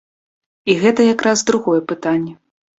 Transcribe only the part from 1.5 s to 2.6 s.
другое пытанне.